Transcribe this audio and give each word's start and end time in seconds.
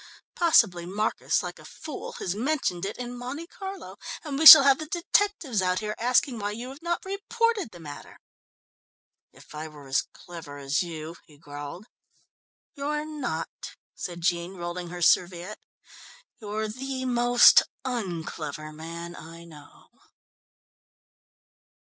Possibly 0.33 0.87
Marcus, 0.87 1.43
like 1.43 1.59
a 1.59 1.63
fool, 1.63 2.13
has 2.13 2.33
mentioned 2.33 2.87
it 2.87 2.97
in 2.97 3.15
Monte 3.15 3.45
Carlo, 3.45 3.97
and 4.23 4.39
we 4.39 4.47
shall 4.47 4.63
have 4.63 4.79
the 4.79 4.87
detectives 4.87 5.61
out 5.61 5.77
here 5.77 5.93
asking 5.99 6.39
why 6.39 6.49
you 6.53 6.69
have 6.69 6.81
not 6.81 7.05
reported 7.05 7.69
the 7.69 7.79
matter." 7.79 8.19
"If 9.31 9.53
I 9.53 9.67
were 9.67 9.87
as 9.87 10.07
clever 10.11 10.57
as 10.57 10.81
you" 10.81 11.17
he 11.27 11.37
growled. 11.37 11.85
"You're 12.73 13.05
not," 13.05 13.75
said 13.93 14.21
Jean, 14.21 14.55
rolling 14.55 14.89
her 14.89 15.03
serviette. 15.03 15.59
"You're 16.39 16.67
the 16.67 17.05
most 17.05 17.61
un 17.85 18.23
clever 18.23 18.71
man 18.73 19.15
I 19.15 19.43
know." 19.43 19.89